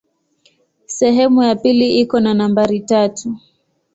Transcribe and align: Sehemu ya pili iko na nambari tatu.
Sehemu 0.85 1.43
ya 1.43 1.55
pili 1.55 1.99
iko 1.99 2.19
na 2.19 2.33
nambari 2.33 2.79
tatu. 2.79 3.37